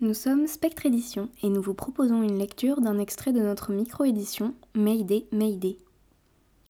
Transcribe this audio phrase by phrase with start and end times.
[0.00, 4.54] Nous sommes Spectre Édition et nous vous proposons une lecture d'un extrait de notre micro-édition
[4.74, 5.76] Mayday Mayday.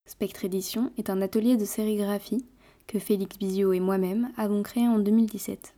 [0.06, 2.44] Spectre Édition est un atelier de sérigraphie
[2.88, 5.72] que Félix Bizio et moi-même avons créé en 2017.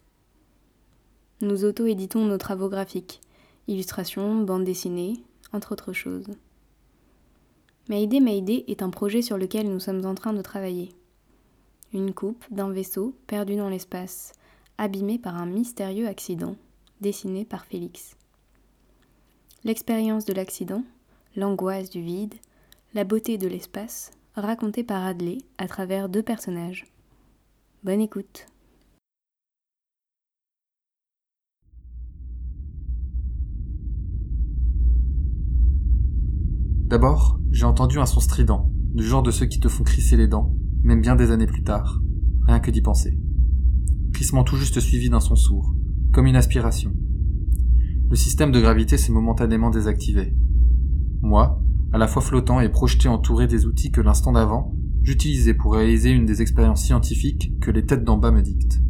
[1.42, 3.20] Nous auto-éditons nos travaux graphiques,
[3.68, 5.22] illustrations, bandes dessinées,
[5.52, 6.29] entre autres choses.
[7.90, 10.95] Mayday Mayday est un projet sur lequel nous sommes en train de travailler.
[11.92, 14.32] Une coupe d'un vaisseau perdu dans l'espace,
[14.78, 16.54] abîmé par un mystérieux accident,
[17.00, 18.16] dessiné par Félix.
[19.64, 20.84] L'expérience de l'accident,
[21.34, 22.34] l'angoisse du vide,
[22.94, 26.86] la beauté de l'espace, racontée par Adley à travers deux personnages.
[27.82, 28.46] Bonne écoute.
[36.86, 40.28] D'abord, j'ai entendu un son strident, du genre de ceux qui te font crisser les
[40.28, 42.00] dents, même bien des années plus tard,
[42.47, 43.19] rien que d'y penser.
[44.12, 45.75] Crissement tout juste suivi d'un son sourd,
[46.12, 46.92] comme une aspiration.
[48.09, 50.34] Le système de gravité s'est momentanément désactivé.
[51.22, 55.75] Moi, à la fois flottant et projeté entouré des outils que l'instant d'avant, j'utilisais pour
[55.75, 58.81] réaliser une des expériences scientifiques que les têtes d'en bas me dictent.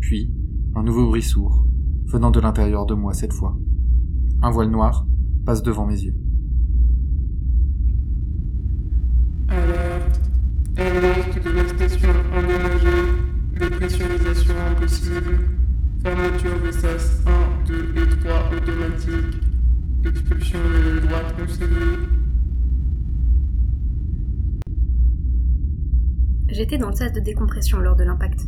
[0.00, 0.32] Puis,
[0.74, 1.66] un nouveau bruit sourd,
[2.06, 3.56] venant de l'intérieur de moi cette fois.
[4.42, 5.06] Un voile noir
[5.46, 6.16] passe devant mes yeux.
[9.48, 9.83] Alerte.
[10.94, 13.02] Alerte de la station endommagée.
[13.58, 15.40] Dépressurisation impossible.
[16.04, 19.40] Fermeture des sas 1, 2 et 3 automatiques.
[20.04, 21.98] Expulsion de droite conseillée.
[26.48, 28.46] J'étais dans le sas de décompression lors de l'impact.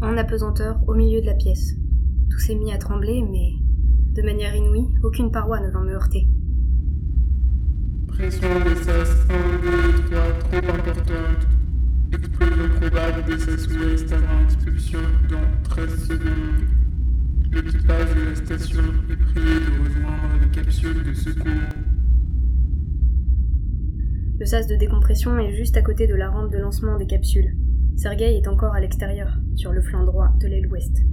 [0.00, 1.74] En apesanteur, au milieu de la pièce.
[2.30, 3.52] Tout s'est mis à trembler, mais
[4.14, 6.28] de manière inouïe, aucune paroi ne vint me heurter.
[8.06, 11.57] Pression des sas 1, 2 et 3 trop importante.
[12.10, 16.68] Explosion probable expulsion dans 13 secondes.
[17.50, 17.60] De
[18.24, 21.52] la station est prié de rejoindre les capsules de secours.
[24.38, 27.54] Le sas de décompression est juste à côté de la rampe de lancement des capsules.
[27.96, 31.04] Sergei est encore à l'extérieur, sur le flanc droit de l'aile ouest.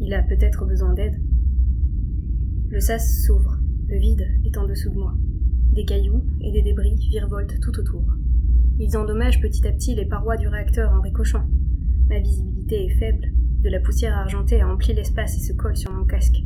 [0.00, 1.18] Il a peut-être besoin d'aide.
[2.68, 5.14] Le sas s'ouvre, le vide est en dessous de moi.
[5.72, 8.04] Des cailloux et des débris virevoltent tout autour.
[8.80, 11.44] Ils endommagent petit à petit les parois du réacteur en ricochant.
[12.08, 15.92] Ma visibilité est faible, de la poussière argentée a empli l'espace et se colle sur
[15.92, 16.38] mon casque.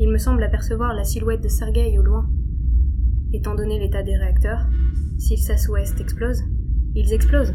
[0.00, 2.28] Il me semble apercevoir la silhouette de Sergei au loin.
[3.32, 4.66] Étant donné l'état des réacteurs,
[5.18, 6.42] si le sas ouest explose,
[6.96, 7.54] ils explosent.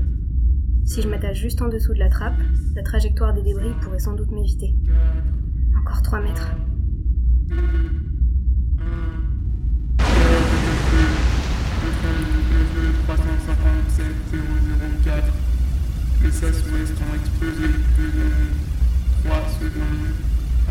[0.86, 2.40] Si je m'attache juste en dessous de la trappe,
[2.76, 4.74] la trajectoire des débris pourrait sans doute m'éviter.
[5.82, 6.56] Encore trois mètres.
[16.24, 18.52] Les sas ouest ont explosé 2 secondes,
[19.24, 20.12] 3 secondes.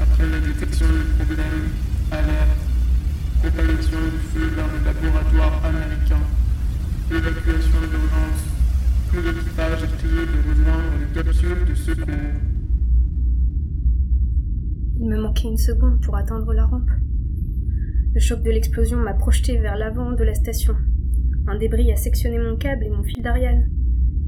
[0.00, 1.71] Après la détection du problème,
[2.11, 2.59] alerte.
[3.41, 6.21] Propagation du feu vers le laboratoire américain.
[7.11, 8.43] Évacuation d'urgence.
[9.11, 12.15] Tout l'équipage est prié de rejoindre les capsules de secours.
[15.00, 16.91] Il me manquait une seconde pour atteindre la rampe.
[18.15, 20.75] Le choc de l'explosion m'a projeté vers l'avant de la station.
[21.49, 23.71] Un débris a sectionné mon câble et mon fil d'Ariane.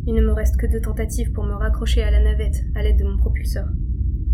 [0.07, 2.99] Il ne me reste que deux tentatives pour me raccrocher à la navette à l'aide
[2.99, 3.67] de mon propulseur.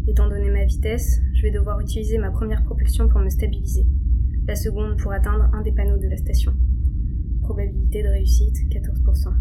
[0.07, 3.87] Étant donné ma vitesse, je vais devoir utiliser ma première propulsion pour me stabiliser,
[4.47, 6.53] la seconde pour atteindre un des panneaux de la station.
[7.41, 9.33] Probabilité de réussite 14%.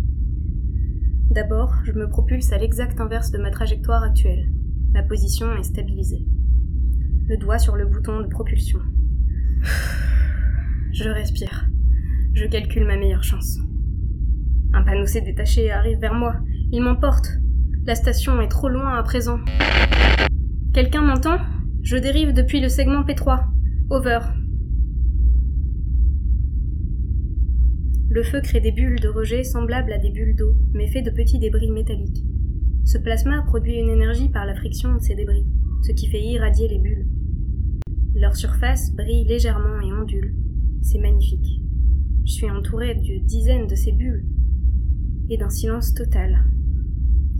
[1.29, 4.47] D'abord, je me propulse à l'exact inverse de ma trajectoire actuelle.
[4.93, 6.25] Ma position est stabilisée.
[7.27, 8.79] Le doigt sur le bouton de propulsion.
[10.93, 11.67] Je respire.
[12.33, 13.59] Je calcule ma meilleure chance.
[14.73, 16.35] Un panneau s'est détaché et arrive vers moi.
[16.71, 17.27] Il m'emporte.
[17.85, 19.39] La station est trop loin à présent.
[20.73, 21.37] Quelqu'un m'entend?
[21.83, 23.43] Je dérive depuis le segment P3.
[23.91, 24.19] Over.
[28.09, 31.11] Le feu crée des bulles de rejet semblables à des bulles d'eau, mais fait de
[31.11, 32.23] petits débris métalliques.
[32.83, 35.45] Ce plasma produit une énergie par la friction de ces débris,
[35.83, 37.07] ce qui fait irradier les bulles.
[38.15, 40.35] Leur surface brille légèrement et ondule.
[40.81, 41.61] C'est magnifique.
[42.25, 44.25] Je suis entourée de dizaines de ces bulles
[45.29, 46.45] et d'un silence total.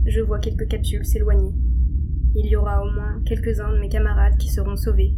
[0.04, 1.52] Je vois quelques capsules s'éloigner.
[2.34, 5.14] Il y aura au moins quelques-uns de mes camarades qui seront sauvés.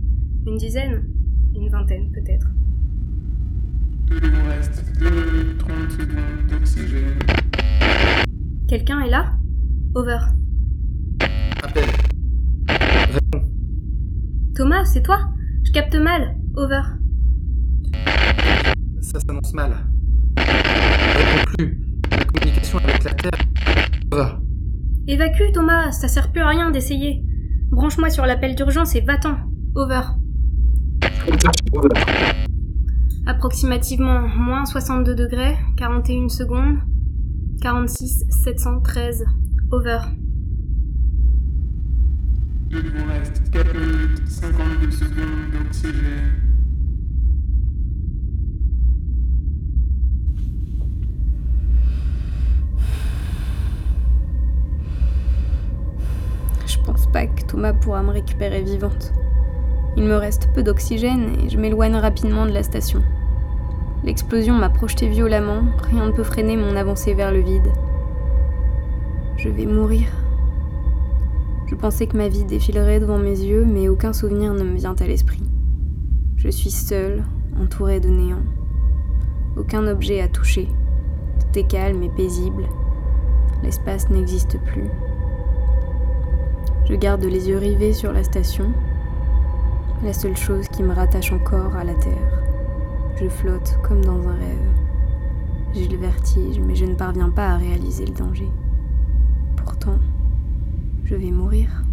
[0.46, 1.02] Une dizaine?
[1.56, 2.46] Une vingtaine peut-être.
[4.08, 7.18] Il nous reste 2 minutes 30 secondes d'oxygène.
[8.68, 9.36] Quelqu'un est là?
[9.96, 10.18] Over.
[11.64, 11.84] Appel.
[12.68, 13.48] Réponds.
[14.54, 15.18] Thomas, c'est toi?
[15.64, 16.36] Je capte mal.
[16.54, 16.82] Over.
[19.06, 19.70] Ça s'annonce mal.
[20.36, 21.80] Réponds plus.
[22.10, 23.38] La communication avec la Terre.
[24.10, 24.40] Va.
[25.06, 27.22] Évacue, Thomas, ça sert plus à rien d'essayer.
[27.70, 29.36] Branche-moi sur l'appel d'urgence et va-t'en.
[29.76, 30.00] Over.
[33.26, 36.78] Approximativement moins 62 degrés, 41 secondes,
[37.60, 39.24] 46 713.
[39.70, 40.00] Over.
[42.72, 46.45] Il vous reste 4 minutes 52 secondes d'oxygène.
[57.46, 59.12] Thomas pourra me récupérer vivante.
[59.96, 63.02] Il me reste peu d'oxygène et je m'éloigne rapidement de la station.
[64.04, 67.72] L'explosion m'a projeté violemment, rien ne peut freiner mon avancée vers le vide.
[69.38, 70.06] Je vais mourir.
[71.66, 74.94] Je pensais que ma vie défilerait devant mes yeux, mais aucun souvenir ne me vient
[74.94, 75.42] à l'esprit.
[76.36, 77.24] Je suis seule,
[77.60, 78.44] entourée de néant.
[79.56, 80.68] Aucun objet à toucher.
[81.40, 82.64] Tout est calme et paisible.
[83.62, 84.90] L'espace n'existe plus.
[86.88, 88.72] Je garde les yeux rivés sur la station,
[90.04, 92.42] la seule chose qui me rattache encore à la Terre.
[93.20, 94.68] Je flotte comme dans un rêve.
[95.74, 98.48] J'ai le vertige, mais je ne parviens pas à réaliser le danger.
[99.56, 99.98] Pourtant,
[101.04, 101.85] je vais mourir.